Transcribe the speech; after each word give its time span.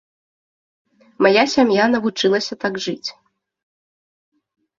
Мая 1.25 1.43
сям'я 1.55 1.85
навучылася 1.97 2.53
так 2.65 2.73
жыць. 2.87 3.09